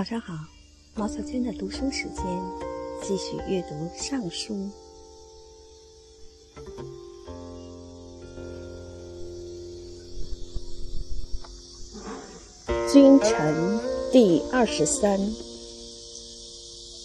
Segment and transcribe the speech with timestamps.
[0.00, 0.32] 早上好，
[0.94, 2.24] 毛小娟的读书时间，
[3.06, 4.54] 继续阅读《尚书》。
[12.90, 13.78] 君臣
[14.10, 15.20] 第二十三。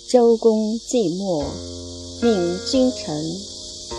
[0.09, 1.43] 周公季末，
[2.21, 3.21] 命君臣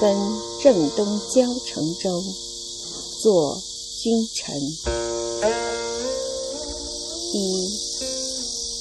[0.01, 0.17] 分
[0.63, 2.23] 镇东郊城州，
[3.21, 3.61] 作
[4.01, 4.59] 君臣。
[7.35, 7.66] 一。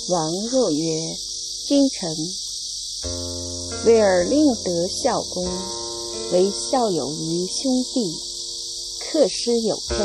[0.08, 1.18] 王若曰
[1.66, 2.16] ：“君臣，
[3.88, 5.48] 为尔令得孝公，
[6.32, 8.14] 为孝友于兄弟，
[9.00, 9.98] 克师有政，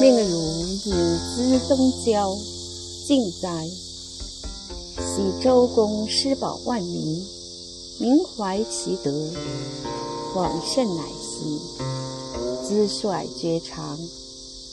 [0.00, 0.94] 命汝引
[1.34, 2.38] 资东郊，
[3.04, 3.68] 尽哉！
[4.98, 7.26] 喜周公施保万民，
[7.98, 9.32] 民怀其德，
[10.36, 11.58] 往甚乃息。
[12.62, 13.98] 资率绝长，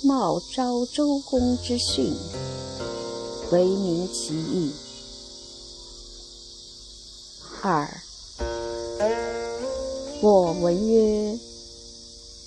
[0.03, 2.13] 冒昭周公之训。”
[3.49, 4.71] 为民其义。
[7.61, 7.87] 二，
[10.21, 11.39] 我闻曰：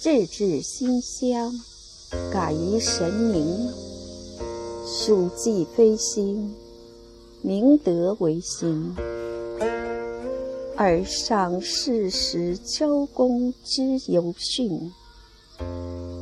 [0.03, 1.59] 志志馨香，
[2.31, 3.73] 感于神明。
[4.87, 6.55] 庶几非心，
[7.41, 8.95] 明德为心。
[10.77, 14.93] 而上世时周公之有训，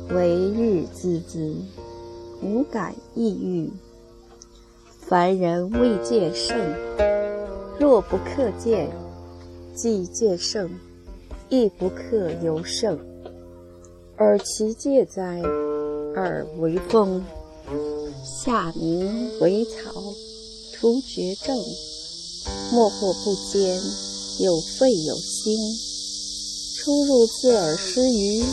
[0.09, 1.55] 为日孜孜，
[2.41, 3.69] 无感意欲。
[5.09, 6.55] 凡人未见圣，
[7.79, 8.87] 若不克见；
[9.75, 10.69] 既见圣，
[11.49, 12.95] 亦不克由圣。
[14.17, 15.41] 而其戒哉？
[16.15, 17.25] 而为风，
[18.23, 19.91] 下民为草，
[20.75, 21.57] 图绝症。
[22.71, 23.81] 莫或不坚，
[24.41, 25.57] 有肺有心。
[26.77, 28.43] 出入自而失于，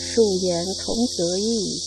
[0.00, 1.80] 数言同则异。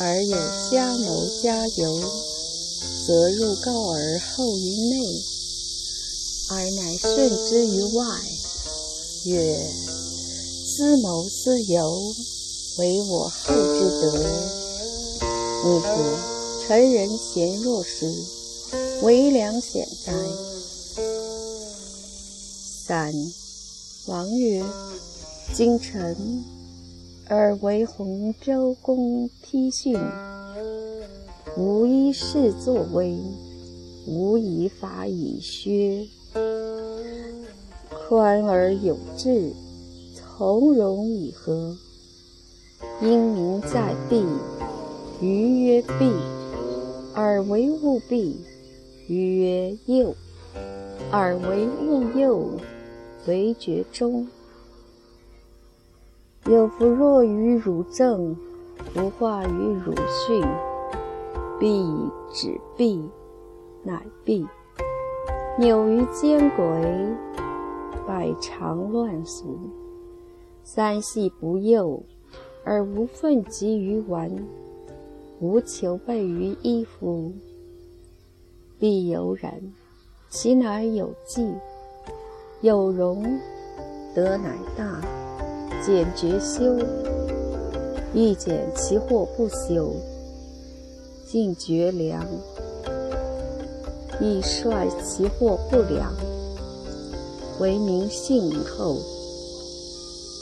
[0.00, 0.36] 而有
[0.72, 2.31] 家谋家游。
[3.04, 5.22] 则入告而后于内，
[6.50, 8.04] 而乃顺之于外。
[9.24, 9.58] 曰：
[10.64, 12.14] 思谋思由，
[12.78, 14.24] 为我后之德。
[15.64, 15.86] 孺子
[16.66, 18.12] 成人贤若时，
[19.02, 20.12] 为良显哉？
[22.86, 23.12] 三
[24.06, 24.64] 王曰：
[25.52, 26.44] 今臣
[27.28, 29.98] 而为洪州公批训。
[31.54, 33.14] 无一事作威，
[34.06, 36.08] 无以法以削。
[38.08, 39.52] 宽而有志，
[40.14, 41.76] 从容以和。
[43.02, 44.24] 因民在必，
[45.20, 46.10] 愚曰弊，
[47.14, 48.40] 而为物必，
[49.06, 50.14] 愚曰诱，
[51.10, 52.48] 而为物诱。
[53.26, 54.26] 为绝中。
[56.46, 58.36] 有弗若于汝正，
[58.92, 60.42] 不化于汝训。
[61.62, 63.08] 必止弊，
[63.84, 64.44] 乃必；
[65.56, 66.66] 扭于奸轨，
[68.04, 69.56] 百常乱俗。
[70.64, 72.02] 三系不幼，
[72.64, 74.28] 而无愤及于玩；
[75.38, 77.32] 无求备于衣服，
[78.80, 79.54] 必有然。
[80.30, 81.48] 其乃有纪，
[82.60, 83.22] 有容，
[84.16, 85.00] 德乃大。
[85.80, 86.76] 简绝修，
[88.12, 89.94] 欲减其祸不修。
[91.32, 92.22] 尽绝良，
[94.20, 96.12] 亦率其祸不良，
[97.58, 98.98] 为民信厚。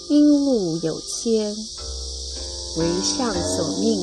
[0.08, 1.54] 因物有谦，
[2.76, 4.00] 为上所命，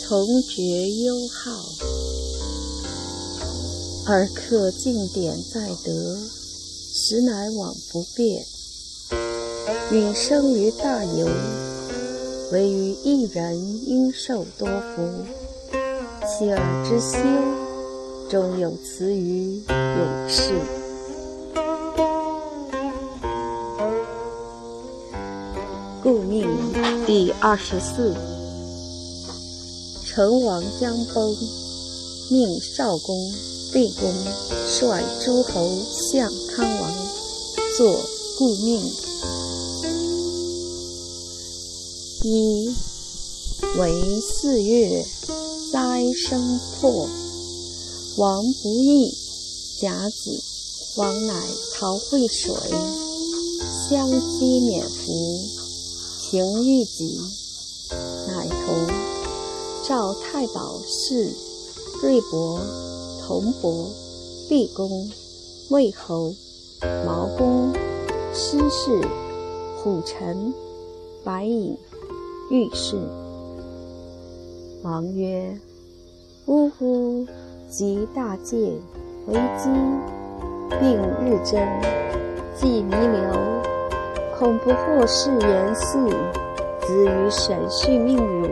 [0.00, 1.50] 从绝优好，
[4.06, 6.16] 而克尽典在德，
[6.94, 8.42] 实乃往不变。
[9.92, 11.28] 允生于大游，
[12.52, 15.06] 唯于一人应受多福。
[16.28, 17.16] 妻儿之修，
[18.28, 20.52] 终有词于永世。
[26.02, 26.46] 故命
[27.06, 28.14] 第二十四。
[30.04, 31.34] 成王将崩，
[32.30, 33.18] 命少公、
[33.72, 34.12] 厉公
[34.66, 35.66] 率诸侯
[36.12, 36.92] 向康王，
[37.78, 37.98] 作
[38.38, 38.82] 故命。
[42.22, 42.68] 一
[43.78, 45.06] 为四月。
[45.72, 47.08] 灾生破，
[48.16, 49.12] 王不义。
[49.80, 50.42] 甲子，
[50.96, 51.34] 王乃
[51.74, 52.52] 陶惠水，
[53.88, 55.38] 相积免服，
[56.20, 57.20] 情欲己，
[58.26, 58.86] 乃同
[59.86, 61.32] 赵太保事，
[62.02, 62.60] 瑞伯、
[63.24, 63.88] 同伯、
[64.48, 65.08] 毕公、
[65.68, 66.34] 魏侯、
[67.06, 67.72] 毛公、
[68.34, 69.00] 师氏、
[69.82, 70.52] 虎臣、
[71.22, 71.76] 白隐、
[72.50, 73.27] 御氏。
[74.82, 75.58] 王曰
[76.46, 77.26] ：“呜呼！
[77.68, 78.56] 即大戒
[79.26, 79.68] 为机，
[80.78, 81.60] 并日增，
[82.54, 83.32] 既弥留，
[84.38, 86.08] 恐不获世言嗣，
[86.80, 88.48] 子于审讯命汝。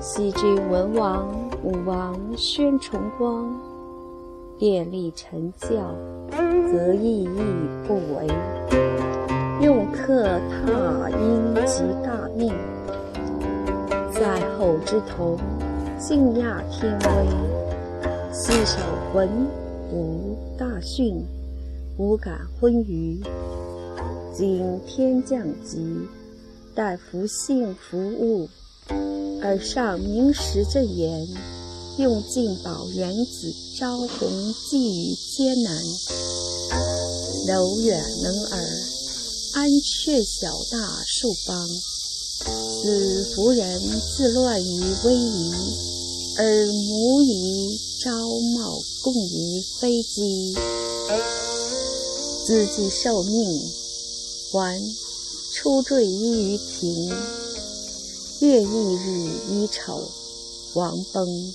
[0.00, 1.28] 昔君文王、
[1.62, 3.46] 武王、宣崇光，
[4.58, 5.68] 便立臣教，
[6.72, 7.28] 则意义
[7.86, 8.26] 不为。
[9.60, 12.52] 用客踏因及大命，
[14.18, 15.38] 在后之同，
[16.00, 18.32] 敬亚天威。
[18.32, 18.78] 四守
[19.14, 19.28] 文
[19.92, 21.22] 武大训，
[21.98, 23.20] 无感昏愚。
[24.34, 26.08] 今天降吉，
[26.74, 28.48] 待福幸服务。
[29.42, 31.28] 而上明时正言，
[31.98, 34.30] 用进宝原子招红
[34.70, 35.76] 寄于艰难。
[37.46, 38.58] 柔远能尔，
[39.56, 41.68] 安却小大数邦。
[42.46, 43.80] 此夫人
[44.16, 45.52] 自乱于危夷，
[46.38, 48.10] 而母以朝
[48.54, 50.54] 冒共于非机。
[52.46, 53.60] 自己受命，
[54.52, 54.80] 还
[55.52, 57.12] 出坠衣于庭。
[58.40, 60.00] 月异日衣丑，
[60.74, 61.52] 王崩。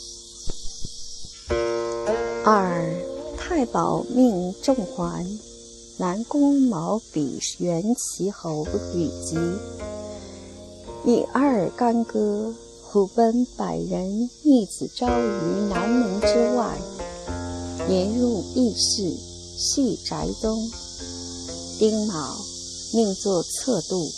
[2.44, 2.94] 二
[3.38, 5.26] 太保命仲环，
[5.98, 8.66] 南宫毛比元齐侯
[8.96, 9.38] 与吉，
[11.06, 12.54] 以二干戈，
[12.84, 16.78] 虎奔百人逆子招于南门之外，
[17.88, 19.16] 年入议事，
[19.58, 20.70] 系宅东。
[21.80, 22.38] 丁卯，
[22.94, 24.12] 命作侧度。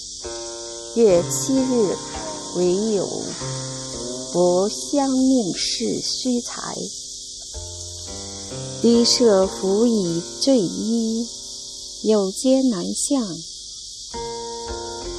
[0.95, 1.95] 月七日。
[2.55, 3.09] 唯有
[4.31, 6.77] 佛相命是虚财，
[8.79, 11.27] 低舍服以坠衣，
[12.03, 13.27] 有艰难相。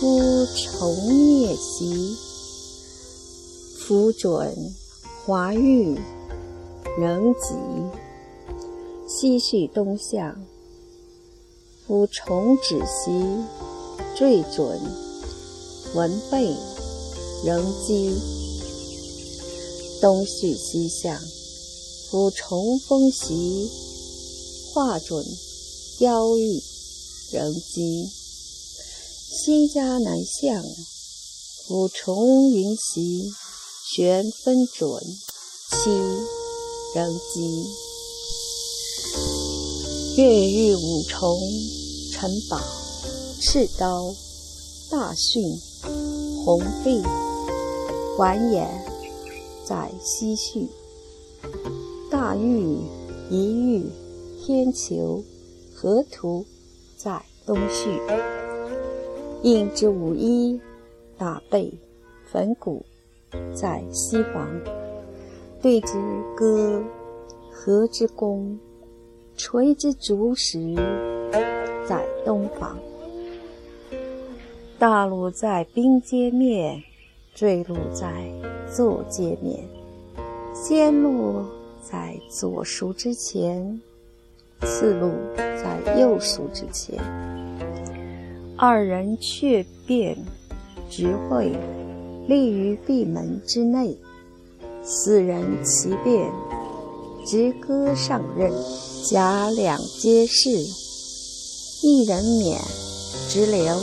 [0.05, 2.15] 夫重夜袭，
[3.79, 4.55] 夫准
[5.25, 5.99] 华玉
[6.99, 7.55] 仍吉。
[9.09, 10.37] 西续东向，
[11.87, 13.19] 夫重止兮，
[14.15, 14.79] 坠准
[15.95, 16.55] 文备。
[17.43, 18.15] 仍积
[20.03, 21.19] 东续西向，
[22.11, 23.71] 夫重风袭，
[24.75, 25.25] 画准
[26.01, 26.63] 妖异，
[27.31, 28.11] 仍积
[29.37, 30.65] 西家南向，
[31.69, 33.33] 五重云袭，
[33.85, 35.03] 旋分准
[35.73, 35.91] 七
[36.95, 37.67] 仍积
[40.17, 41.37] 月日五重，
[42.13, 42.61] 陈宝
[43.41, 44.15] 赤刀
[44.89, 45.43] 大训
[46.45, 47.03] 红璧。
[48.17, 48.65] 还也，
[49.67, 50.69] 在西序；
[52.09, 52.79] 大玉、
[53.29, 53.91] 一玉、
[54.47, 55.25] 天球、
[55.75, 56.47] 河图，
[56.97, 57.99] 在东序。
[59.45, 60.59] 应之五一、
[61.19, 61.71] 大背、
[62.25, 62.83] 粉骨，
[63.55, 64.49] 在西房。
[65.61, 65.99] 对之
[66.35, 66.83] 歌，
[67.53, 68.59] 和之弓，
[69.37, 70.75] 垂之竹石，
[71.87, 72.79] 在东方。
[74.79, 76.83] 大陆在兵阶面。
[77.35, 78.31] 坠落在
[78.73, 79.59] 左界面，
[80.55, 81.45] 先落
[81.83, 83.83] 在左熟之前，
[84.61, 86.97] 次路在右熟之前。
[88.57, 90.17] 二人却便
[90.89, 91.53] 执会
[92.29, 93.99] 立于闭门之内，
[94.85, 96.31] 四人齐便
[97.27, 98.53] 直歌上任，
[99.05, 100.51] 甲两皆是。
[101.83, 102.61] 一人免
[103.29, 103.77] 直流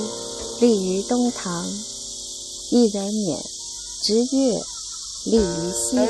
[0.62, 1.66] 立于东堂。
[2.72, 3.38] 一人免
[4.02, 4.58] 直月
[5.26, 6.08] 立于西堂，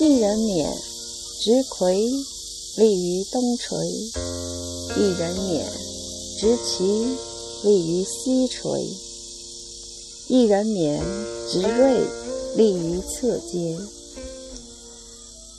[0.00, 0.68] 一人免
[1.40, 2.10] 直魁
[2.76, 3.78] 立于东垂，
[4.98, 5.64] 一人免
[6.38, 7.06] 直旗
[7.62, 8.86] 立于西垂，
[10.28, 10.98] 一人免
[11.46, 12.00] 直锐
[12.56, 13.76] 立于侧阶。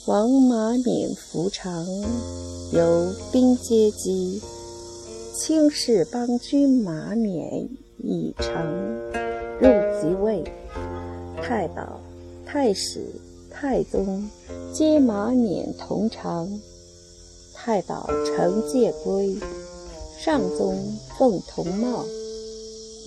[0.08, 1.86] 王马冕服长，
[2.74, 4.42] 由兵阶机，
[5.36, 8.52] 轻视邦君马冕已成。
[9.60, 9.68] 入
[10.02, 10.44] 即位，
[11.40, 12.02] 太保、
[12.48, 13.06] 太史、
[13.52, 14.28] 太宗
[14.74, 16.50] 皆马冕同长。
[17.54, 19.38] 太保乘戒归，
[20.24, 22.06] 上宗奉铜帽，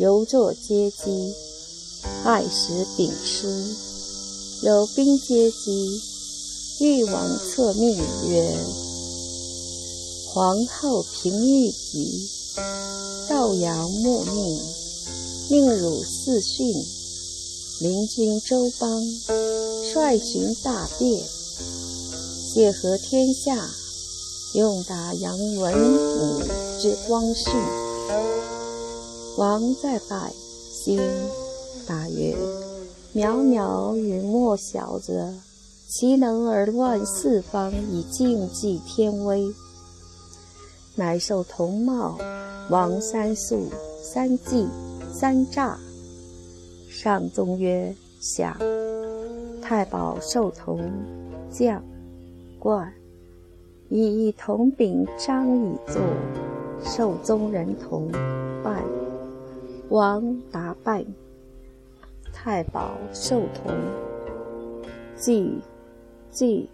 [0.01, 1.33] 游坐阶机，
[2.25, 3.47] 爱时秉书。
[4.67, 6.01] 有兵阶机，
[6.81, 7.97] 欲王策命
[8.29, 8.57] 曰
[10.35, 12.29] ：“皇后平玉吉，
[13.29, 14.61] 道阳莫命。”
[15.49, 16.75] 命汝四训，
[17.79, 19.01] 临军周邦，
[19.85, 21.23] 率行大变，
[22.53, 23.71] 解和天下，
[24.55, 26.41] 用打杨文武
[26.79, 27.51] 之光绪。
[29.37, 30.31] 王在百
[30.73, 31.01] 心，
[31.89, 32.37] 大曰：
[33.13, 35.35] 渺渺与莫小者，
[35.89, 39.45] 其能而乱四方以竞技天威？
[40.95, 42.17] 乃受同茂，
[42.71, 43.67] 王三宿、
[44.05, 44.69] 三季、
[45.13, 45.77] 三诈。
[46.89, 48.57] 上宗曰：下。
[49.61, 50.79] 太保受同，
[51.51, 51.83] 将
[52.61, 52.93] 冠，
[53.89, 56.01] 以同秉章以作，
[56.85, 58.11] 受宗人同
[58.63, 58.83] 拜。
[59.89, 61.05] 王答拜。
[62.33, 63.73] 太保受同，
[65.17, 65.61] 祭
[66.31, 66.69] 祭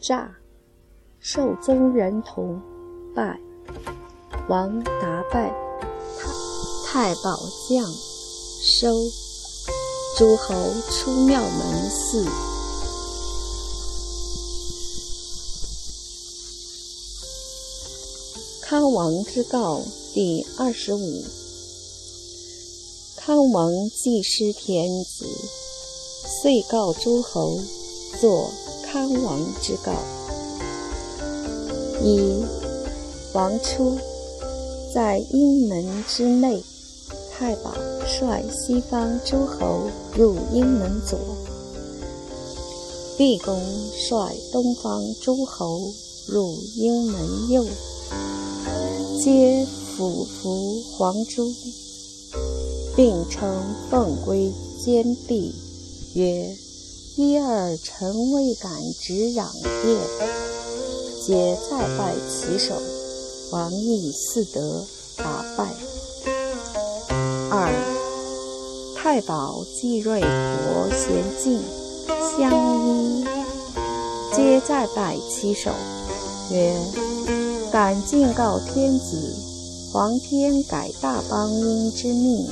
[0.00, 0.30] 诈，
[1.20, 2.60] 受宗人同
[3.14, 3.38] 拜。
[4.48, 5.54] 王答拜。
[6.86, 7.36] 太保
[7.68, 8.88] 将收。
[10.16, 10.54] 诸侯
[10.90, 11.50] 出庙门
[11.88, 12.57] 寺。
[18.68, 19.80] 康王之告
[20.12, 21.24] 第二十五。
[23.16, 25.24] 康王既失天子，
[26.42, 27.58] 遂告诸侯，
[28.20, 28.50] 作
[28.84, 29.94] 康王之告。
[32.04, 32.44] 一
[33.32, 33.96] 王初，
[34.92, 36.62] 在阴门之内。
[37.32, 37.72] 太保
[38.06, 39.84] 率西方诸侯
[40.14, 41.18] 入阴门左，
[43.16, 43.58] 毕公
[43.96, 45.90] 率东方诸侯
[46.26, 47.64] 入阴门右，
[49.20, 51.52] 皆俯伏黄珠，
[52.94, 55.52] 并称凤归坚壁，
[56.14, 56.56] 曰
[57.18, 58.70] ：“一二臣未敢
[59.00, 59.44] 直壤
[59.88, 59.98] 也。”
[61.26, 62.74] 皆再拜其首，
[63.50, 65.74] 王亦嗣德答拜。
[67.50, 71.60] 二太保季瑞伯贤敬
[72.38, 73.24] 相依，
[74.32, 75.72] 皆再拜其首，
[76.52, 76.72] 曰
[77.80, 79.36] ：“敢进告天子，
[79.92, 82.44] 皇天改大邦殷之命，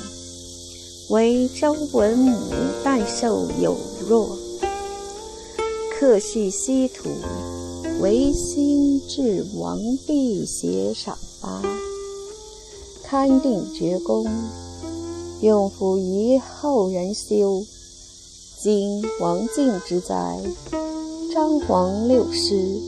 [1.09, 2.39] 为周文母
[2.85, 3.77] 代受有
[4.09, 4.39] 弱，
[5.99, 7.09] 克续西土，
[8.01, 11.61] 唯心至王辟邪赏发，
[13.11, 14.25] 勘定绝功。”
[15.43, 17.65] 用辅于后人修。
[18.63, 20.41] 今王敬之灾，
[21.35, 22.81] 张皇六师，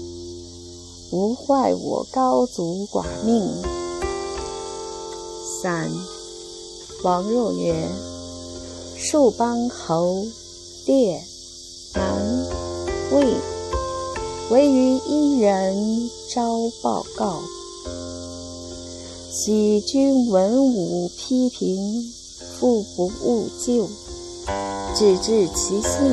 [1.10, 3.42] 无坏我高祖寡命。
[5.60, 5.90] 三
[7.02, 7.74] 王若曰：
[8.96, 10.24] 树邦侯
[10.86, 11.22] 列
[11.94, 12.46] 南
[13.12, 13.34] 魏，
[14.50, 16.42] 唯于一人招
[16.82, 17.40] 报告，
[19.30, 22.12] 喜君文武批评。
[22.58, 23.88] 复不务救，
[24.92, 26.12] 只治其性，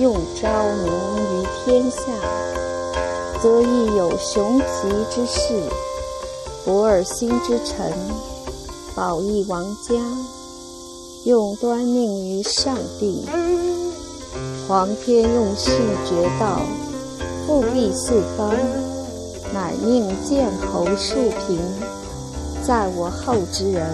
[0.00, 2.00] 用昭明于天下，
[3.40, 5.62] 则亦有雄奇之士，
[6.64, 7.92] 博尔心之臣，
[8.96, 9.94] 保义王家，
[11.24, 13.24] 用端命于上帝。
[14.66, 15.70] 皇天用序
[16.08, 16.60] 绝道，
[17.46, 18.52] 复辟四方，
[19.54, 21.60] 乃命建侯庶平，
[22.66, 23.86] 在我后之人。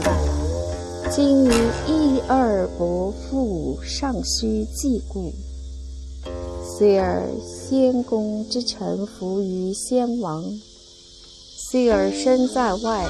[1.11, 1.51] 今于
[1.87, 5.31] 一二伯父尚须祭故，
[6.65, 7.23] 虽尔
[7.75, 10.61] 先公之臣服于先王，
[11.57, 13.05] 虽而身在外，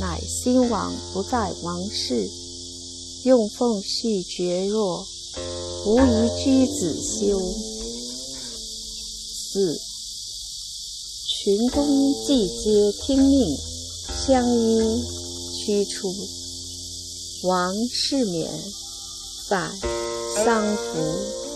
[0.00, 2.26] 乃先王不在王室，
[3.24, 5.06] 用奉序绝弱，
[5.84, 7.38] 无宜居子修。
[9.52, 9.78] 四
[11.28, 13.54] 群公既皆听命，
[14.26, 15.04] 相依
[15.58, 16.10] 驱出。
[17.42, 18.50] 王世冕，
[19.46, 19.70] 反
[20.42, 21.49] 丧服。